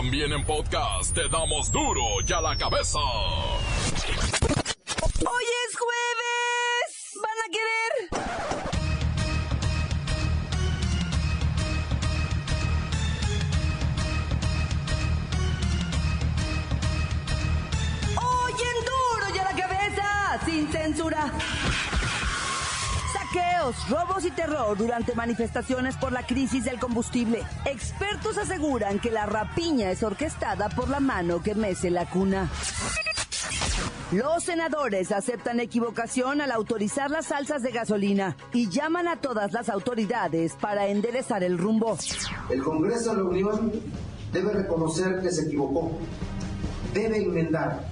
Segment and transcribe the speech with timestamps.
[0.00, 2.98] También en podcast te damos duro y a la cabeza.
[5.18, 6.29] Hoy es jueves.
[23.90, 27.42] Robos y terror durante manifestaciones por la crisis del combustible.
[27.66, 32.48] Expertos aseguran que la rapiña es orquestada por la mano que mece la cuna.
[34.12, 39.68] Los senadores aceptan equivocación al autorizar las salsas de gasolina y llaman a todas las
[39.68, 41.98] autoridades para enderezar el rumbo.
[42.48, 43.72] El Congreso de la Unión
[44.32, 45.92] debe reconocer que se equivocó,
[46.94, 47.84] debe enmendar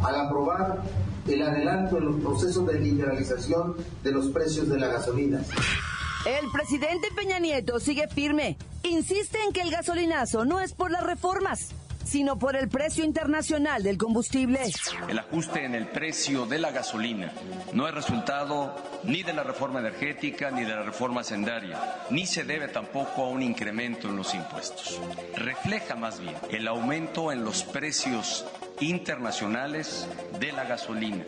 [0.00, 0.82] al aprobar
[1.30, 5.42] el adelanto en los procesos de liberalización de los precios de la gasolina.
[6.26, 8.58] El presidente Peña Nieto sigue firme.
[8.82, 11.70] Insiste en que el gasolinazo no es por las reformas,
[12.10, 14.58] sino por el precio internacional del combustible.
[15.08, 17.32] El ajuste en el precio de la gasolina
[17.72, 21.78] no es resultado ni de la reforma energética ni de la reforma sendaria,
[22.10, 25.00] ni se debe tampoco a un incremento en los impuestos.
[25.36, 28.44] Refleja más bien el aumento en los precios
[28.80, 30.08] internacionales
[30.40, 31.24] de la gasolina.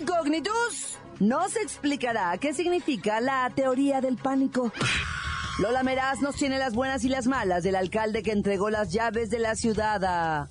[0.00, 4.72] Incognitus no se explicará qué significa la teoría del pánico.
[5.58, 9.30] Lola Meraz nos tiene las buenas y las malas del alcalde que entregó las llaves
[9.30, 10.50] de la ciudad a...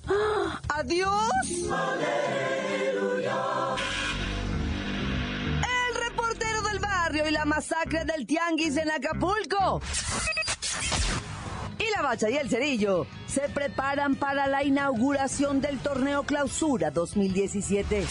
[0.68, 1.30] ¡Adiós!
[5.62, 9.80] El reportero del barrio y la masacre del tianguis en Acapulco.
[11.78, 18.04] Y la bacha y el cerillo se preparan para la inauguración del torneo Clausura 2017.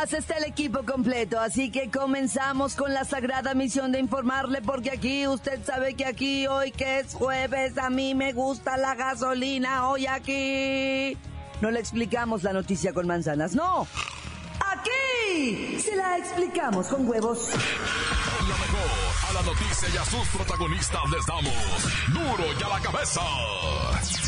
[0.00, 5.28] Está el equipo completo, así que comenzamos con la sagrada misión de informarle, porque aquí
[5.28, 10.06] usted sabe que aquí hoy que es jueves, a mí me gusta la gasolina, hoy
[10.06, 11.16] aquí.
[11.60, 13.86] No le explicamos la noticia con manzanas, no.
[14.72, 17.50] Aquí se la explicamos con huevos.
[18.50, 18.90] La mejor,
[19.28, 21.54] a la noticia y a sus protagonistas les damos
[22.08, 23.20] duro y a la cabeza.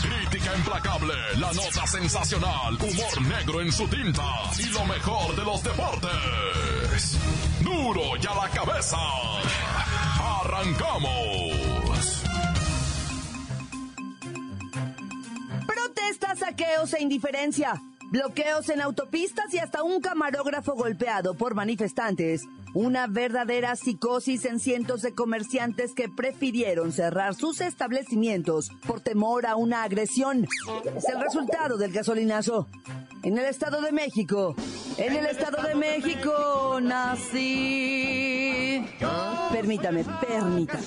[0.00, 4.22] Crítica implacable, la nota sensacional, humor negro en su tinta
[4.60, 7.18] y lo mejor de los deportes.
[7.62, 8.96] Duro y a la cabeza.
[10.40, 12.22] Arrancamos.
[15.66, 17.82] Protestas, saqueos e indiferencia.
[18.12, 22.46] Bloqueos en autopistas y hasta un camarógrafo golpeado por manifestantes.
[22.74, 29.56] Una verdadera psicosis en cientos de comerciantes que prefirieron cerrar sus establecimientos por temor a
[29.56, 30.48] una agresión.
[30.96, 32.68] Es el resultado del gasolinazo.
[33.22, 34.56] En el Estado de México,
[34.96, 38.82] en el Estado de México nací.
[39.52, 40.82] Permítame, permítame.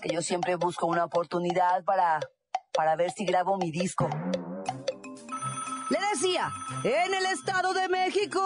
[0.00, 2.20] Que yo siempre busco una oportunidad para,
[2.72, 4.08] para ver si grabo mi disco.
[5.90, 6.50] Le decía,
[6.84, 8.40] en el Estado de México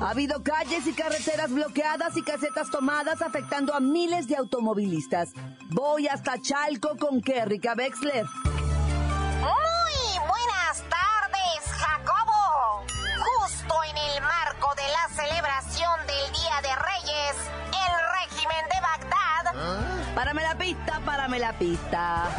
[0.00, 5.32] ha habido calles y carreteras bloqueadas y casetas tomadas afectando a miles de automovilistas.
[5.68, 8.24] Voy hasta Chalco con Kerrika Wexler.
[8.24, 12.84] Muy buenas tardes, Jacobo.
[13.18, 17.36] Justo en el marco de la celebración del Día de Reyes,
[17.68, 22.30] el régimen de Bagdad Párame la pista, párame la pista.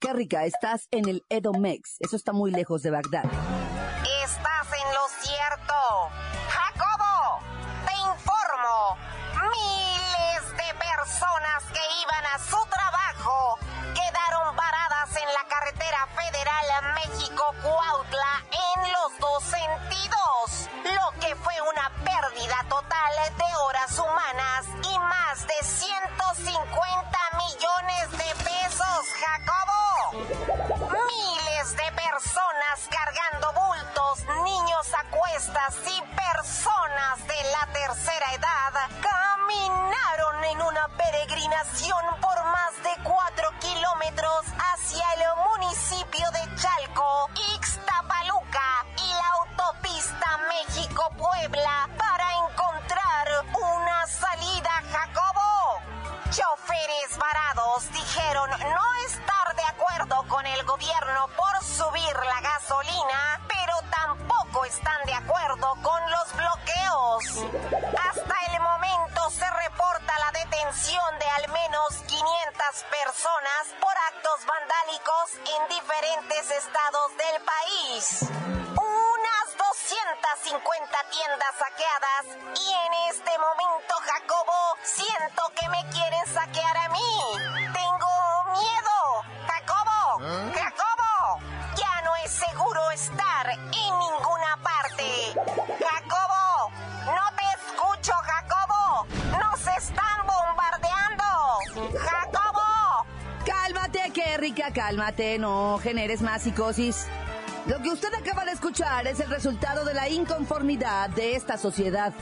[0.00, 1.96] Kerrika, estás en el Edomex.
[2.00, 3.24] Eso está muy lejos de Bagdad.
[64.76, 67.24] están de acuerdo con los bloqueos.
[68.10, 72.24] Hasta el momento se reporta la detención de al menos 500
[72.90, 78.22] personas por actos vandálicos en diferentes estados del país.
[78.74, 82.24] Unas 250 tiendas saqueadas
[82.58, 87.14] y en este momento, Jacobo, siento que me quieren saquear a mí.
[87.72, 88.12] Tengo
[88.58, 88.96] miedo.
[89.46, 90.50] Jacobo, ¿Ah?
[90.52, 91.38] Jacobo,
[91.76, 93.33] ya no es seguro estar
[104.74, 107.06] cálmate, no generes más psicosis.
[107.66, 112.12] Lo que usted acaba de escuchar es el resultado de la inconformidad de esta sociedad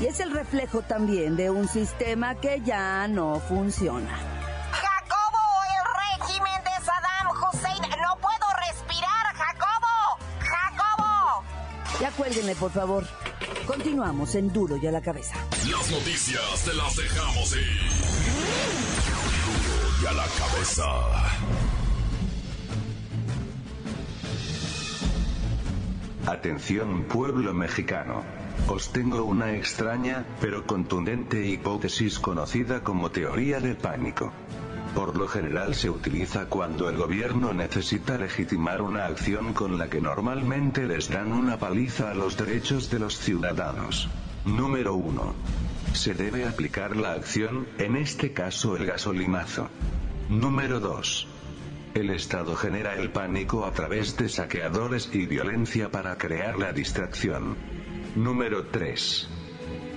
[0.00, 4.16] y es el reflejo también de un sistema que ya no funciona.
[4.70, 7.90] Jacobo, el régimen de Saddam Hussein.
[8.00, 10.18] No puedo respirar, Jacobo.
[10.38, 11.44] Jacobo.
[12.00, 13.04] Ya cuélguenle, por favor.
[13.66, 15.34] Continuamos en Duro y a la cabeza.
[15.70, 17.90] Las noticias te las dejamos ir.
[19.46, 21.63] Duro y a la cabeza.
[26.34, 28.24] Atención pueblo mexicano.
[28.66, 34.32] Os tengo una extraña, pero contundente hipótesis conocida como teoría del pánico.
[34.96, 40.00] Por lo general se utiliza cuando el gobierno necesita legitimar una acción con la que
[40.00, 44.08] normalmente les dan una paliza a los derechos de los ciudadanos.
[44.44, 45.34] Número 1.
[45.92, 49.68] Se debe aplicar la acción, en este caso el gasolinazo.
[50.28, 51.28] Número 2.
[51.94, 57.56] El Estado genera el pánico a través de saqueadores y violencia para crear la distracción.
[58.16, 59.28] Número 3.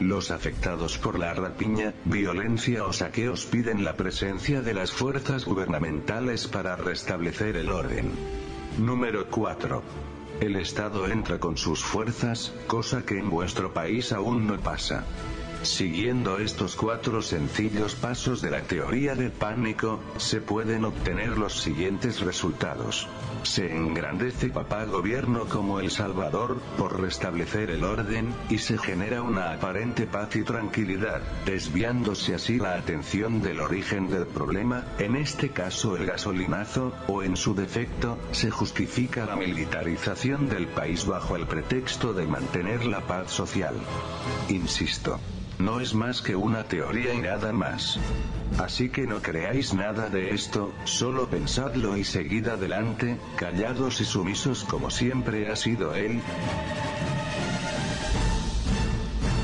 [0.01, 6.47] Los afectados por la rapiña, violencia o saqueos piden la presencia de las fuerzas gubernamentales
[6.47, 8.11] para restablecer el orden.
[8.77, 9.81] Número 4.
[10.39, 15.03] El Estado entra con sus fuerzas, cosa que en vuestro país aún no pasa.
[15.63, 22.21] Siguiendo estos cuatro sencillos pasos de la teoría del pánico, se pueden obtener los siguientes
[22.21, 23.07] resultados.
[23.43, 29.53] Se engrandece papá gobierno como El Salvador, por restablecer el orden, y se genera una
[29.53, 35.97] aparente paz y tranquilidad, desviándose así la atención del origen del problema, en este caso
[35.97, 42.13] el gasolinazo, o en su defecto, se justifica la militarización del país bajo el pretexto
[42.13, 43.75] de mantener la paz social.
[44.49, 45.19] Insisto.
[45.59, 47.99] No es más que una teoría y nada más.
[48.59, 54.63] Así que no creáis nada de esto, solo pensadlo y seguid adelante, callados y sumisos
[54.63, 56.21] como siempre ha sido él.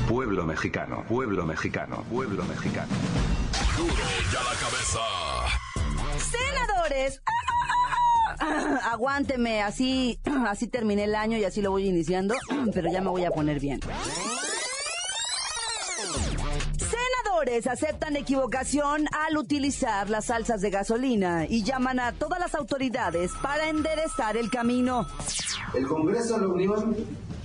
[0.08, 2.92] Pueblo mexicano, pueblo mexicano, pueblo mexicano.
[3.76, 5.00] Duro y a la cabeza.
[6.18, 7.22] Senadores.
[8.92, 12.34] Aguánteme, así, así terminé el año y así lo voy iniciando,
[12.74, 13.80] pero ya me voy a poner bien.
[17.44, 23.68] Aceptan equivocación al utilizar las salsas de gasolina y llaman a todas las autoridades para
[23.68, 25.06] enderezar el camino.
[25.74, 26.96] El Congreso de la Unión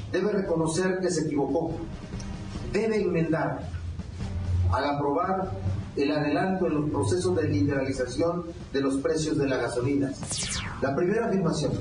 [0.09, 1.73] debe reconocer que se equivocó.
[2.71, 3.59] Debe enmendar
[4.71, 5.51] al aprobar
[5.97, 10.13] el adelanto en los procesos de liberalización de los precios de la gasolina.
[10.81, 11.73] La primera afirmación,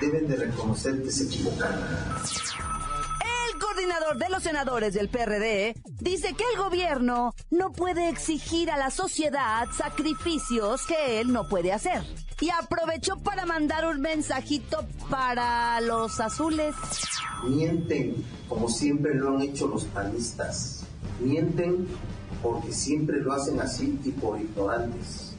[0.00, 1.78] deben de reconocer que se equivocaron.
[3.74, 8.90] Coordinador de los senadores del PRD dice que el gobierno no puede exigir a la
[8.90, 12.04] sociedad sacrificios que él no puede hacer.
[12.40, 16.76] Y aprovechó para mandar un mensajito para los azules.
[17.48, 20.84] Mienten como siempre lo han hecho los panistas.
[21.18, 21.88] Mienten
[22.44, 25.34] porque siempre lo hacen así y por ignorantes.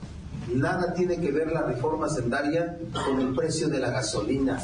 [0.53, 4.61] Nada tiene que ver la reforma sendaria con el precio de la gasolina.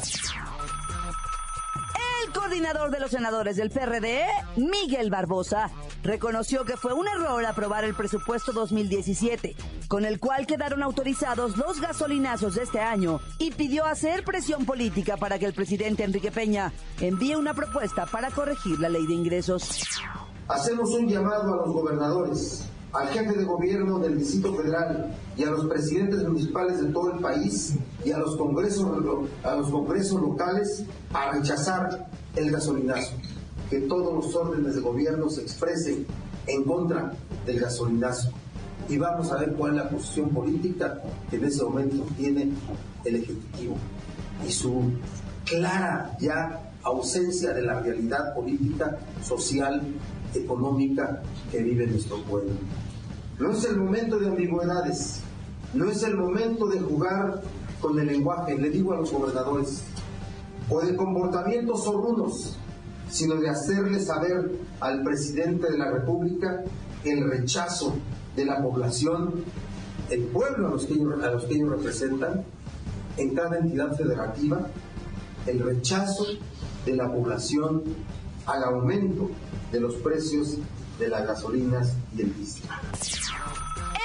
[2.34, 4.24] Coordinador de los senadores del PRD,
[4.56, 5.70] Miguel Barbosa,
[6.02, 9.54] reconoció que fue un error aprobar el presupuesto 2017,
[9.88, 15.16] con el cual quedaron autorizados los gasolinazos de este año, y pidió hacer presión política
[15.16, 19.84] para que el presidente Enrique Peña envíe una propuesta para corregir la ley de ingresos.
[20.48, 25.50] Hacemos un llamado a los gobernadores, al jefe de gobierno del Distrito Federal y a
[25.50, 28.86] los presidentes municipales de todo el país y a los congresos,
[29.42, 33.12] a los congresos locales a rechazar el gasolinazo.
[33.70, 36.06] Que todos los órdenes de gobierno se expresen
[36.46, 37.14] en contra
[37.46, 38.30] del gasolinazo.
[38.88, 42.52] Y vamos a ver cuál es la posición política que en ese momento tiene
[43.04, 43.76] el Ejecutivo.
[44.46, 44.90] Y su
[45.46, 49.82] clara ya ausencia de la realidad política, social,
[50.34, 52.52] económica que vive nuestro pueblo.
[53.38, 55.20] No es el momento de ambigüedades,
[55.74, 57.42] no es el momento de jugar
[57.80, 59.82] con el lenguaje, le digo a los gobernadores,
[60.68, 62.56] o de comportamientos zorrunos,
[63.10, 66.62] sino de hacerle saber al presidente de la República
[67.04, 67.94] el rechazo
[68.36, 69.44] de la población,
[70.08, 72.44] el pueblo a los que a los que ellos representan,
[73.16, 74.68] en cada entidad federativa,
[75.46, 76.24] el rechazo
[76.86, 77.82] de la población
[78.46, 79.30] al aumento
[79.72, 80.58] de los precios
[80.98, 82.64] de las gasolinas y el diésel.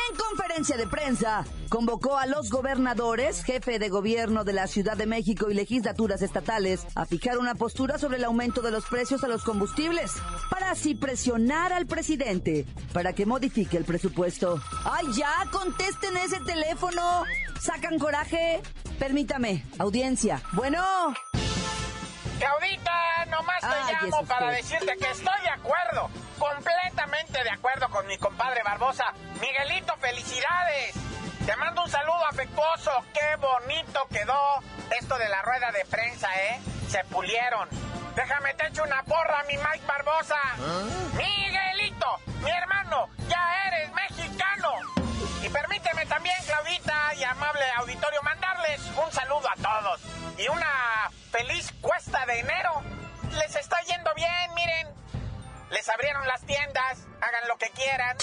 [0.09, 5.05] En conferencia de prensa, convocó a los gobernadores, jefe de gobierno de la Ciudad de
[5.05, 9.27] México y legislaturas estatales a fijar una postura sobre el aumento de los precios a
[9.27, 10.13] los combustibles,
[10.49, 14.59] para así presionar al presidente para que modifique el presupuesto.
[14.85, 15.49] ¡Ay, ya!
[15.51, 17.25] ¡Contesten ese teléfono!
[17.59, 18.61] sacan coraje.
[18.99, 20.41] Permítame, audiencia.
[20.53, 20.79] Bueno.
[22.39, 28.05] Claudita, nomás te Ay, llamo para decirte que estoy de acuerdo, completamente de acuerdo con
[28.07, 29.13] mi compadre Barbosa.
[29.41, 30.95] Miguelito, felicidades.
[31.45, 32.91] Te mando un saludo afectuoso.
[33.13, 34.59] Qué bonito quedó
[34.99, 36.59] esto de la rueda de prensa, ¿eh?
[36.89, 37.69] Se pulieron.
[38.15, 40.39] Déjame te echo una porra, mi Mike Barbosa.
[41.13, 44.71] Miguelito, mi hermano, ya eres mexicano.
[45.41, 50.01] Y permíteme también, Claudita y amable auditorio, mandarles un saludo a todos.
[50.37, 51.71] Y una feliz
[52.07, 52.81] cuesta de enero.
[53.31, 54.87] Les está yendo bien, miren.
[55.71, 58.17] Les abrieron las tiendas, hagan lo que quieran.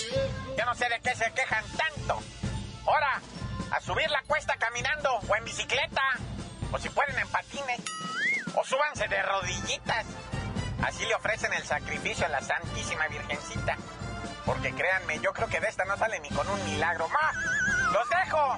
[0.56, 2.18] Yo no sé de qué se quejan tanto.
[2.86, 3.20] Ahora,
[3.70, 6.02] a subir la cuesta caminando o en bicicleta.
[6.72, 7.80] O si pueden en patines.
[8.54, 10.06] O súbanse de rodillitas.
[10.82, 13.76] Así le ofrecen el sacrificio a la Santísima Virgencita.
[14.46, 17.08] Porque créanme, yo creo que de esta no sale ni con un milagro.
[17.08, 17.32] ¡Ma!
[17.92, 18.56] ¡Los dejo!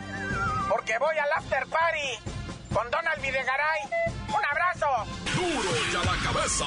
[0.69, 2.37] Porque voy al after party
[2.77, 3.81] con Donald Videgaray.
[4.29, 4.87] ¡Un abrazo!
[5.35, 6.67] Duro y a la cabeza.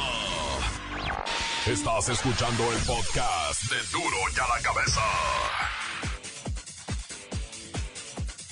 [1.67, 5.01] Estás escuchando el podcast de Duro y a la cabeza.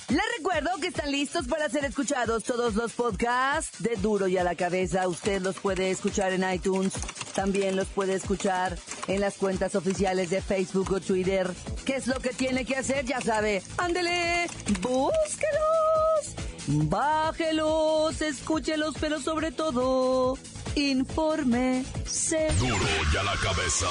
[0.08, 4.44] Les recuerdo que están listos para ser escuchados todos los podcasts de Duro y a
[4.44, 5.08] la cabeza.
[5.08, 6.92] Usted los puede escuchar en iTunes.
[7.34, 11.50] También los puede escuchar en las cuentas oficiales de Facebook o Twitter.
[11.84, 13.04] ¿Qué es lo que tiene que hacer?
[13.04, 13.62] Ya sabe.
[13.78, 14.46] Ándele,
[14.80, 16.36] búsquelos,
[16.68, 20.38] bájelos, escúchelos, pero sobre todo,
[20.74, 22.48] infórmese.
[22.58, 22.76] Duro
[23.12, 23.86] y a la cabeza.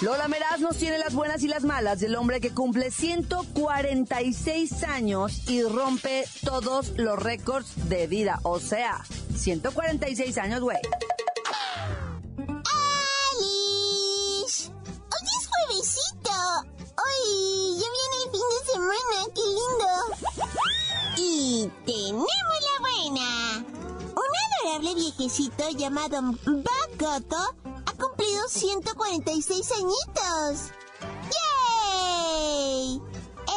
[0.00, 5.48] Lola Meraz nos tiene las buenas y las malas del hombre que cumple 146 años
[5.48, 8.40] y rompe todos los récords de vida.
[8.42, 9.04] O sea,
[9.36, 10.78] 146 años, güey.
[21.62, 23.64] Tenemos la buena.
[24.14, 24.30] Un
[24.66, 27.36] adorable viejecito llamado Bakoto
[27.86, 30.72] ha cumplido 146 añitos.
[31.30, 33.00] ¡Yay!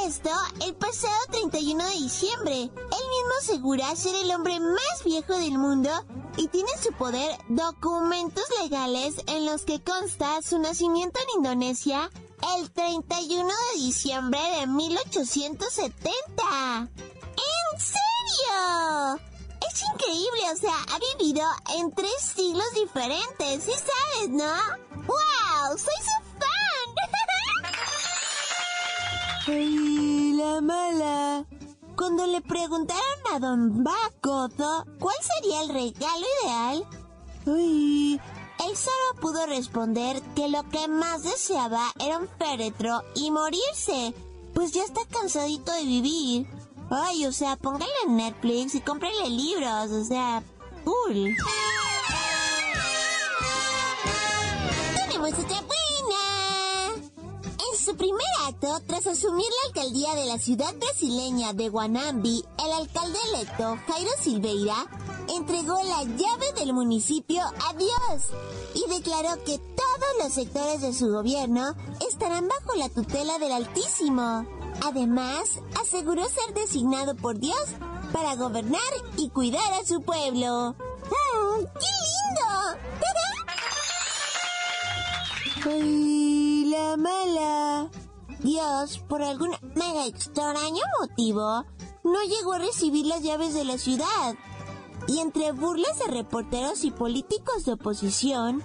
[0.05, 0.29] Esto
[0.63, 2.61] el pasado 31 de diciembre.
[2.61, 5.89] Él mismo asegura ser el hombre más viejo del mundo
[6.37, 12.11] y tiene en su poder documentos legales en los que consta su nacimiento en Indonesia
[12.59, 16.91] el 31 de diciembre de 1870.
[19.75, 21.43] Es increíble, o sea, ha vivido
[21.77, 24.53] en tres siglos diferentes, ¿sí sabes, no?
[25.05, 25.77] ¡Wow!
[25.77, 26.87] ¡Soy su fan!
[29.47, 31.45] ¡Ay, la mala!
[31.97, 33.03] Cuando le preguntaron
[33.33, 36.87] a Don Bakoto cuál sería el regalo ideal.
[37.45, 44.13] Él solo pudo responder que lo que más deseaba era un féretro y morirse,
[44.53, 46.64] pues ya está cansadito de vivir.
[46.89, 50.43] Ay, o sea, póngale en Netflix y cómprele libros, o sea,
[50.83, 51.35] cool.
[54.95, 56.93] Tenemos otra buena.
[57.47, 62.71] En su primer acto, tras asumir la alcaldía de la ciudad brasileña de Guanambi, el
[62.71, 64.85] alcalde electo, Jairo Silveira,
[65.35, 68.29] entregó la llave del municipio a Dios
[68.75, 71.75] y declaró que todos los sectores de su gobierno
[72.07, 74.45] estarán bajo la tutela del Altísimo.
[74.83, 77.65] Además, aseguró ser designado por Dios
[78.11, 78.81] para gobernar
[79.17, 80.75] y cuidar a su pueblo.
[80.75, 82.55] ¡Mm, ¡Qué lindo!
[85.67, 87.89] ¡Ay, la mala!
[88.39, 89.51] Dios, por algún
[90.05, 91.65] extraño motivo,
[92.03, 94.35] no llegó a recibir las llaves de la ciudad.
[95.07, 98.63] Y entre burlas de reporteros y políticos de oposición,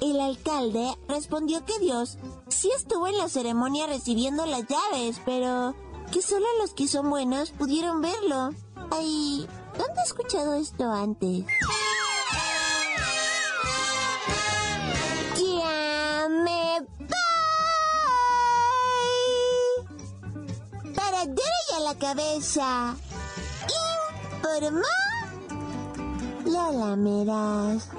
[0.00, 5.74] el alcalde respondió que Dios sí estuvo en la ceremonia recibiendo las llaves, pero
[6.12, 8.50] que solo los que son buenos pudieron verlo.
[8.90, 11.44] Ay, ¿dónde he escuchado esto antes?
[15.36, 17.08] Ya me voy.
[20.94, 22.96] Para dar a la cabeza.
[24.42, 24.80] Informó
[26.44, 27.90] Lola Meraz.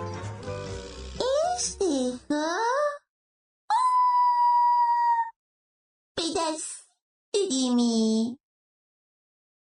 [1.99, 2.45] ¿Es hijo?
[6.15, 6.87] Pitas
[7.33, 8.37] y Jimmy.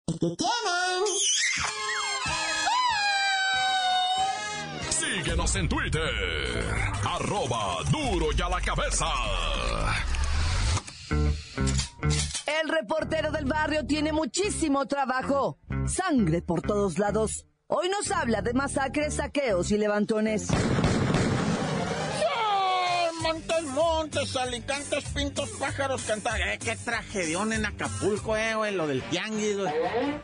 [0.08, 1.04] ¿El que tienen?
[4.92, 6.64] Síguenos en Twitter.
[7.04, 9.08] Arroba duro y a la cabeza.
[12.62, 15.58] El reportero del barrio tiene muchísimo trabajo.
[15.88, 17.48] Sangre por todos lados.
[17.66, 20.50] Hoy nos habla de masacres, saqueos y levantones.
[23.80, 26.42] Montes, alicantes, pintos, pájaros, cantar.
[26.42, 29.74] Eh, qué tragedión en Acapulco, eh, güey, lo del tianguis, güey.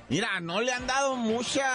[0.10, 1.66] Mira, no le han dado mucha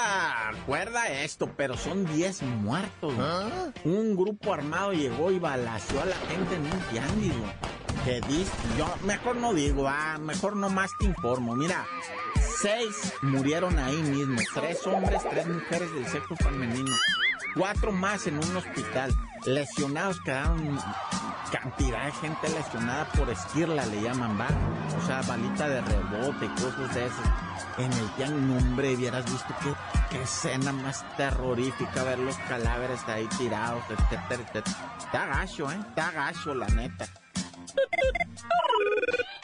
[0.67, 3.73] cuerda a esto, pero son 10 muertos, güey.
[3.85, 7.53] Un grupo armado llegó y balació a la gente en un tianguis, güey.
[8.05, 11.55] Que dice, yo mejor no digo, ah, mejor no más te informo.
[11.55, 11.87] Mira,
[12.61, 16.95] seis murieron ahí mismo, tres hombres, tres mujeres del sexo femenino,
[17.55, 19.15] cuatro más en un hospital.
[19.47, 20.79] Lesionados quedaron
[21.51, 24.49] cantidad de gente lesionada por esquirla, le llaman, va.
[24.97, 27.27] O sea, balita de rebote y cosas de esas.
[27.79, 29.73] En el tianguis, hombre, hubieras visto qué,
[30.11, 34.95] qué escena más terrorífica ver los cadáveres ahí tirados, etcétera, etcétera.
[34.99, 35.79] Está gacho, ¿eh?
[35.81, 37.07] Está gacho, la neta.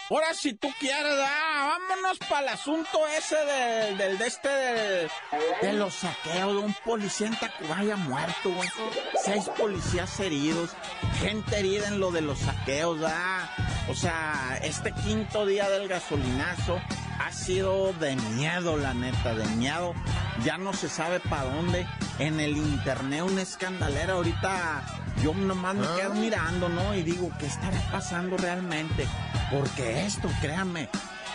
[0.08, 5.72] Ahora, si tú quieres, ah, vámonos para el asunto ese del, del de este, de,
[5.72, 8.54] los saqueos de un policía en Tacubaya muerto.
[9.24, 10.70] Seis policías heridos,
[11.18, 13.50] gente herida en lo de los saqueos, ah.
[13.88, 16.80] O sea, este quinto día del gasolinazo
[17.18, 19.92] ha sido de miedo, la neta, de miedo.
[20.44, 21.84] Ya no se sabe para dónde.
[22.20, 24.84] En el internet una escandalera ahorita
[25.22, 26.94] yo nomás me quedo mirando, ¿no?
[26.94, 29.06] Y digo, ¿qué estará pasando realmente?
[29.50, 30.88] Porque esto, créanme,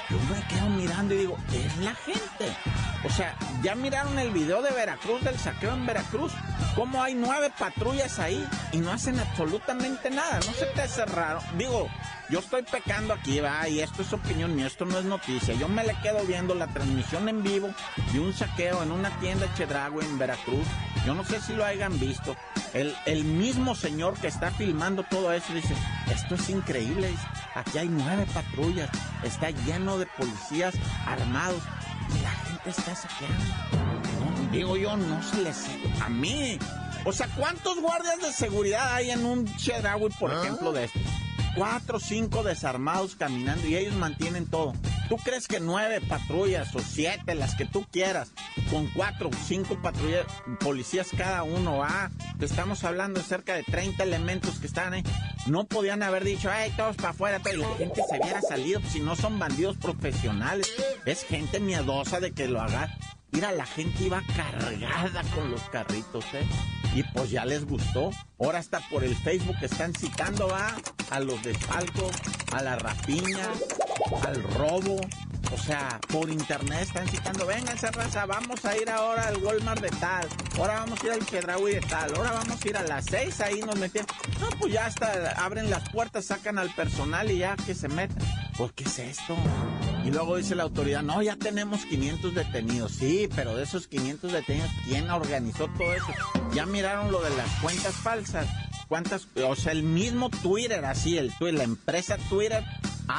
[0.10, 2.56] yo me quedo mirando y digo, es la gente.
[3.04, 6.34] O sea, ya miraron el video de Veracruz, del saqueo en Veracruz,
[6.76, 11.40] cómo hay nueve patrullas ahí y no hacen absolutamente nada, no se te hace raro.
[11.58, 11.88] Digo,
[12.30, 15.54] yo estoy pecando aquí, va, y esto es opinión mía, esto no es noticia.
[15.56, 17.74] Yo me le quedo viendo la transmisión en vivo
[18.14, 20.68] de un saqueo en una tienda Chedragui en Veracruz.
[21.06, 22.36] Yo no sé si lo hayan visto.
[22.74, 25.76] El, el mismo señor que está filmando todo eso dice,
[26.14, 27.14] esto es increíble,
[27.56, 28.90] aquí hay nueve patrullas,
[29.24, 30.74] está lleno de policías
[31.06, 31.62] armados
[32.18, 33.44] y la gente está saqueando.
[34.20, 35.66] No, digo yo, no se les...
[36.02, 36.60] A mí.
[37.04, 41.02] O sea, ¿cuántos guardias de seguridad hay en un Chedraui, por ejemplo, de estos?
[41.56, 44.74] Cuatro o cinco desarmados caminando y ellos mantienen todo.
[45.10, 48.32] ¿Tú crees que nueve patrullas o siete, las que tú quieras,
[48.70, 50.26] con cuatro o cinco patrullas,
[50.62, 52.10] policías cada uno, ah,
[52.40, 55.04] te estamos hablando de cerca de 30 elementos que están ahí,
[55.48, 59.02] no podían haber dicho, ay, todos para afuera, pero la gente se hubiera salido, si
[59.02, 60.72] no son bandidos profesionales,
[61.06, 62.98] es gente miedosa de que lo haga.
[63.32, 66.46] Mira, la gente iba cargada con los carritos, ¿eh?
[66.94, 68.12] Y pues ya les gustó.
[68.40, 70.76] Ahora hasta por el Facebook están citando, va,
[71.10, 72.12] a los desfalcos,
[72.52, 73.48] a la rapiña,
[74.24, 75.00] al robo.
[75.54, 79.90] O sea, por internet están citando, vénganse raza, vamos a ir ahora al Walmart de
[79.90, 80.26] tal,
[80.58, 83.42] ahora vamos a ir al Chedraui de tal, ahora vamos a ir a las seis,
[83.42, 84.08] ahí nos metieron.
[84.40, 88.26] No, pues ya hasta abren las puertas, sacan al personal y ya que se metan.
[88.58, 89.36] Pues, ¿qué es esto?
[90.06, 92.94] Y luego dice la autoridad, no, ya tenemos 500 detenidos.
[92.94, 96.14] Sí, pero de esos 500 detenidos, ¿quién organizó todo eso?
[96.54, 98.48] Ya miraron lo de las cuentas falsas.
[98.88, 99.28] ¿Cuántas?
[99.46, 102.64] O sea, el mismo Twitter, así, el Twitter, la empresa Twitter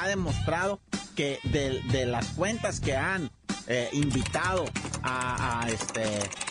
[0.00, 0.81] ha demostrado
[1.14, 3.31] que de, de las cuentas que han
[3.66, 4.64] eh, invitado
[5.02, 6.05] a, este,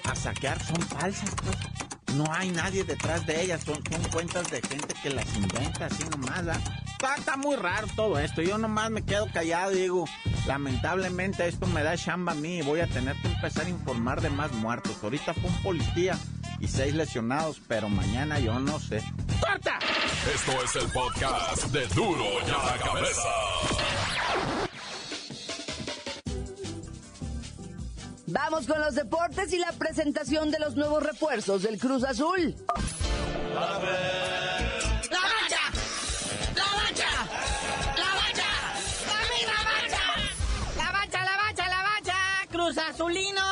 [0.04, 1.58] a saquear son falsas, pues.
[2.16, 6.04] No hay nadie detrás de ellas, son, son cuentas de gente que las inventa así
[6.10, 6.60] nomás.
[6.92, 10.06] Está, está, muy raro todo esto, yo nomás me quedo callado y digo,
[10.46, 14.20] lamentablemente esto me da chamba a mí y voy a tener que empezar a informar
[14.20, 14.98] de más muertos.
[15.02, 16.18] Ahorita fue un policía
[16.62, 19.04] y seis lesionados, pero mañana yo no sé.
[19.40, 19.80] ¡Corta!
[20.34, 23.30] Esto es el podcast de Duro y a la Cabeza.
[28.28, 32.56] Vamos con los deportes y la presentación de los nuevos refuerzos del Cruz Azul.
[33.54, 33.80] ¡La
[35.20, 35.58] mancha!
[36.56, 37.10] ¡La mancha!
[37.98, 38.50] ¡La mancha!
[39.08, 40.06] ¡Mami, la mancha!
[40.78, 42.18] La mancha, la mancha, la mancha.
[42.52, 43.51] Cruz Azulinos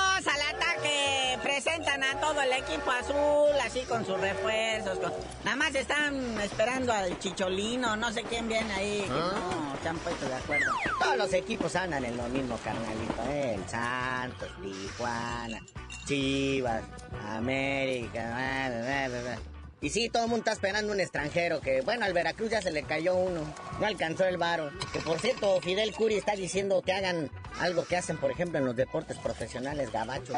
[2.29, 4.99] todo el equipo azul, así con sus refuerzos.
[4.99, 5.13] con-
[5.43, 9.01] Nada más están esperando al Chicholino, no sé quién viene ahí.
[9.01, 10.71] que No, se han puesto de acuerdo.
[10.99, 13.13] Todos los equipos andan en lo mismo, carnalito.
[13.29, 13.55] ¿eh?
[13.55, 15.59] El Santos, Tijuana,
[16.05, 16.83] Chivas,
[17.29, 18.67] América.
[19.07, 19.39] bla, bla.
[19.81, 22.69] Y sí, todo el mundo está esperando un extranjero que, bueno, al Veracruz ya se
[22.69, 23.41] le cayó uno.
[23.79, 24.71] No alcanzó el varo.
[24.91, 28.65] Que por cierto, Fidel Curi está diciendo que hagan algo que hacen, por ejemplo, en
[28.65, 30.35] los deportes profesionales gabachos.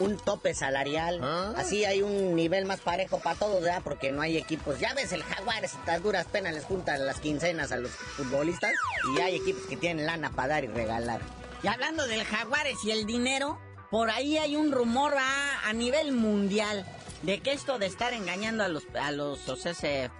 [0.00, 1.22] Un tope salarial.
[1.56, 3.82] Así hay un nivel más parejo para todos, ¿verdad?
[3.84, 4.80] Porque no hay equipos.
[4.80, 8.72] Ya ves, el Jaguares, a duras penas les juntan las quincenas a los futbolistas.
[9.16, 11.20] Y hay equipos que tienen lana para dar y regalar.
[11.62, 13.60] Y hablando del Jaguares y el dinero,
[13.92, 16.84] por ahí hay un rumor a nivel mundial
[17.22, 20.10] de que esto de estar engañando a los, a los o sea,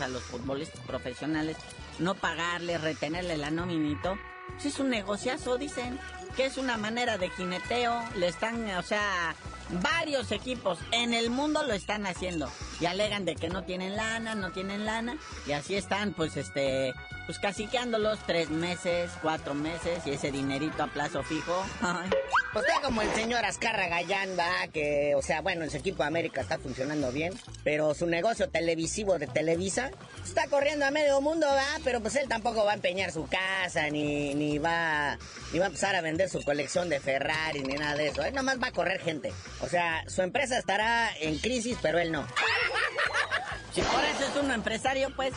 [0.00, 1.56] a los futbolistas profesionales,
[1.98, 4.18] no pagarles, retenerle la nominito,
[4.52, 5.98] pues es un negociazo, dicen,
[6.36, 9.34] que es una manera de jineteo, le están, o sea,
[9.82, 12.50] varios equipos en el mundo lo están haciendo
[12.80, 16.94] y alegan de que no tienen lana, no tienen lana y así están, pues, este,
[17.30, 21.64] pues caciqueándolos tres meses, cuatro meses y ese dinerito a plazo fijo.
[22.52, 26.02] Pues está como el señor Azcarra Gallán, va, que, o sea, bueno, en su equipo
[26.02, 29.92] de América está funcionando bien, pero su negocio televisivo de Televisa
[30.24, 33.88] está corriendo a medio mundo, va, pero pues él tampoco va a empeñar su casa,
[33.90, 35.16] ni, ni va,
[35.52, 38.24] ni va a empezar a vender su colección de Ferrari, ni nada de eso.
[38.24, 39.32] Él nomás va a correr gente.
[39.60, 42.26] O sea, su empresa estará en crisis, pero él no.
[43.72, 45.32] Si por eso es un empresario, pues,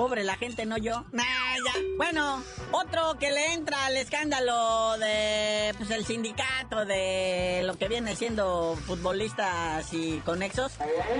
[0.00, 1.04] Pobre la gente, no yo.
[1.12, 1.74] Nah, ya.
[1.98, 8.16] Bueno, otro que le entra al escándalo de pues el sindicato de lo que viene
[8.16, 10.72] siendo futbolistas y conexos,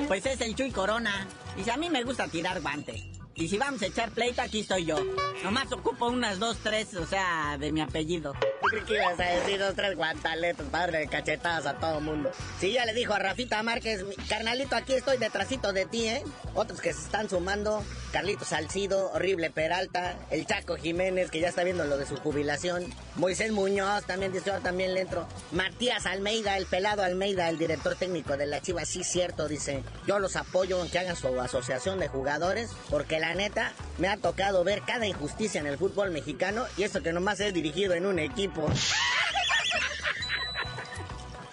[0.08, 1.26] pues es el Chuy Corona.
[1.56, 3.19] Dice, a mí me gusta tirar guante.
[3.40, 4.98] Y si vamos a echar pleito, aquí estoy yo.
[5.42, 8.34] Nomás ocupo unas dos, tres, o sea, de mi apellido.
[8.70, 12.30] ¿Qué que ibas a decir dos, tres guantaletos, padre cachetadas a todo mundo.
[12.60, 16.22] Sí, ya le dijo a Rafita Márquez, carnalito, aquí estoy detrásito de ti, ¿eh?
[16.54, 21.64] Otros que se están sumando, Carlito Salcido, Horrible Peralta, el Chaco Jiménez, que ya está
[21.64, 22.84] viendo lo de su jubilación,
[23.16, 27.96] Moisés Muñoz, también dice, ahora también le entro, Matías Almeida, el pelado Almeida, el director
[27.96, 31.98] técnico de la Chivas, sí cierto, dice, yo los apoyo en que hagan su asociación
[31.98, 36.64] de jugadores, porque la neta, me ha tocado ver cada injusticia en el fútbol mexicano,
[36.76, 38.68] y eso que nomás he dirigido en un equipo.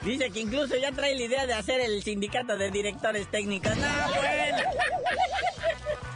[0.02, 3.76] Dice que incluso ya trae la idea de hacer el sindicato de directores técnicos.
[3.76, 4.58] No, bueno.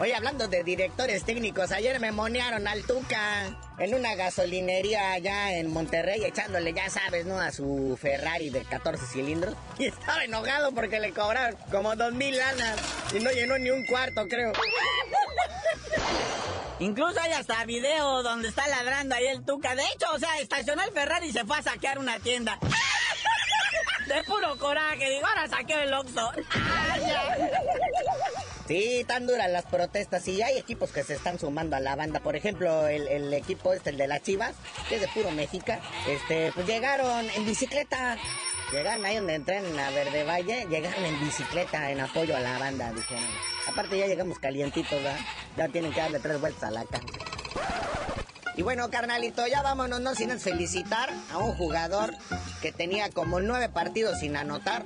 [0.02, 5.71] Oye, hablando de directores técnicos, ayer me monearon al Tuca en una gasolinería allá en
[5.71, 7.39] Monterrey, echándole, ya sabes, ¿no?
[7.39, 9.56] A su Ferrari de 14 cilindros.
[9.78, 12.80] Y estaba enojado porque le cobraron como dos mil lanas
[13.13, 14.54] y no llenó ni un cuarto, creo.
[16.82, 19.76] Incluso hay hasta video donde está ladrando ahí el Tuca.
[19.76, 22.58] De hecho, o sea, estacionó el Ferrari y se fue a saquear una tienda.
[24.08, 26.32] De puro coraje, digo, ahora saqueo el Oxxo.
[28.67, 32.22] Sí, tan duras las protestas y hay equipos que se están sumando a la banda.
[32.22, 34.54] Por ejemplo, el, equipo este, el de las Chivas,
[34.88, 35.74] que es de puro México,
[36.08, 38.17] este, pues llegaron en bicicleta.
[38.72, 42.58] Llegaron ahí donde entran en la Verde Valle, llegaron en bicicleta en apoyo a la
[42.58, 43.26] banda, dijeron.
[43.68, 45.20] Aparte ya llegamos calientitos, ¿verdad?
[45.58, 47.04] Ya tienen que darle tres vueltas a la casa.
[48.56, 52.14] Y bueno, carnalito, ya vámonos, no sin felicitar a un jugador
[52.62, 54.86] que tenía como nueve partidos sin anotar.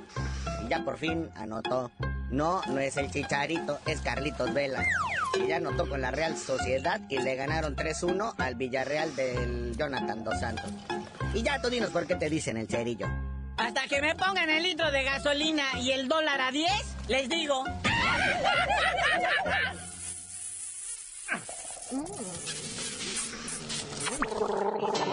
[0.68, 1.92] Ya por fin anotó.
[2.30, 4.84] No, no es el Chicharito, es Carlitos Vela.
[5.38, 10.24] Y ya anotó con la Real Sociedad y le ganaron 3-1 al Villarreal del Jonathan
[10.24, 10.72] Dos Santos.
[11.34, 13.06] Y ya tú dinos por qué te dicen el cerillo.
[13.56, 16.70] Hasta que me pongan el litro de gasolina y el dólar a 10,
[17.08, 17.64] les digo.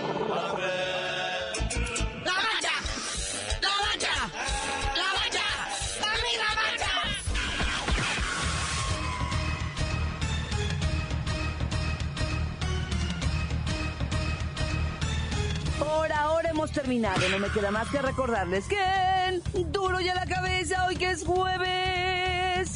[16.71, 17.27] terminado.
[17.29, 22.71] No me queda más que recordarles que duro ya la cabeza hoy que es jueves.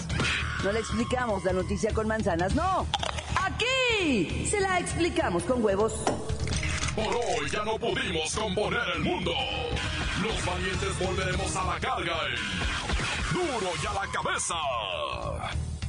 [0.63, 2.85] No le explicamos la noticia con manzanas, no.
[3.41, 5.93] Aquí se la explicamos con huevos.
[6.95, 9.31] Por hoy ya no pudimos componer el mundo.
[10.23, 12.17] Los valientes volveremos a la carga.
[13.31, 14.55] Duro ya la cabeza.